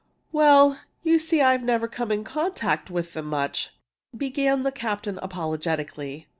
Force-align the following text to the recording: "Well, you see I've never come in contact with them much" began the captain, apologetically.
"Well, 0.31 0.79
you 1.03 1.19
see 1.19 1.41
I've 1.41 1.61
never 1.61 1.87
come 1.87 2.11
in 2.11 2.23
contact 2.23 2.89
with 2.89 3.13
them 3.13 3.25
much" 3.27 3.69
began 4.17 4.63
the 4.63 4.71
captain, 4.71 5.19
apologetically. 5.21 6.27